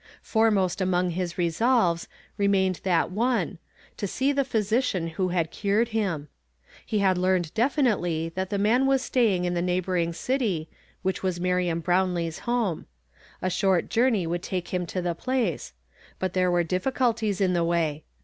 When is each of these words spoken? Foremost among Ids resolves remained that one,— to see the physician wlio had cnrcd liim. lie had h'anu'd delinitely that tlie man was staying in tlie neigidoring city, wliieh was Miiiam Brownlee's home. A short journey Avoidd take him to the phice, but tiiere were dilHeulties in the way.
Foremost 0.23 0.81
among 0.81 1.11
Ids 1.11 1.37
resolves 1.37 2.07
remained 2.35 2.81
that 2.83 3.11
one,— 3.11 3.59
to 3.97 4.07
see 4.07 4.31
the 4.31 4.43
physician 4.43 5.11
wlio 5.11 5.31
had 5.31 5.51
cnrcd 5.51 5.89
liim. 5.91 6.25
lie 6.91 6.97
had 6.99 7.17
h'anu'd 7.17 7.53
delinitely 7.53 8.33
that 8.33 8.49
tlie 8.49 8.59
man 8.59 8.87
was 8.87 9.03
staying 9.03 9.45
in 9.45 9.53
tlie 9.53 9.63
neigidoring 9.79 10.15
city, 10.15 10.67
wliieh 11.05 11.21
was 11.21 11.37
Miiiam 11.37 11.83
Brownlee's 11.83 12.39
home. 12.49 12.87
A 13.43 13.49
short 13.51 13.89
journey 13.89 14.25
Avoidd 14.25 14.41
take 14.41 14.69
him 14.69 14.87
to 14.87 15.03
the 15.03 15.13
phice, 15.13 15.71
but 16.17 16.33
tiiere 16.33 16.51
were 16.51 16.63
dilHeulties 16.63 17.39
in 17.39 17.53
the 17.53 17.63
way. 17.63 18.03